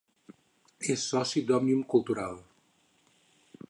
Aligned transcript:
És 0.93 1.03
soci 1.11 1.45
d'Òmnium 1.51 1.85
Cultural. 1.95 2.43